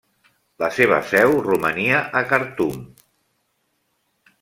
La 0.63 0.69
seva 0.77 0.97
seu 1.11 1.37
romania 1.49 2.01
a 2.23 2.27
Khartum. 2.33 2.85